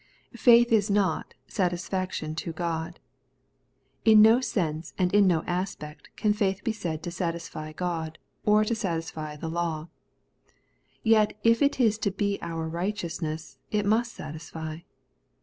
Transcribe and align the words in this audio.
Faith 0.35 0.71
is 0.71 0.89
not' 0.89 1.35
satisfaction 1.47 2.33
to 2.33 2.51
God, 2.51 2.99
In 4.03 4.19
no 4.19 4.41
sense 4.41 4.95
and 4.97 5.13
in 5.13 5.27
no 5.27 5.43
aspect 5.45 6.09
can 6.15 6.33
faith 6.33 6.63
be 6.63 6.71
said 6.71 7.03
to 7.03 7.11
satisfy 7.11 7.71
God, 7.71 8.17
or 8.43 8.65
to 8.65 8.73
satisfy 8.73 9.35
the 9.35 9.47
law. 9.47 9.89
Yet 11.03 11.37
if 11.43 11.61
it 11.61 11.79
is 11.79 11.99
to 11.99 12.09
be 12.09 12.39
our 12.41 12.67
righteousness, 12.67 13.59
it 13.69 13.85
must 13.85 14.13
satisfy. 14.15 14.79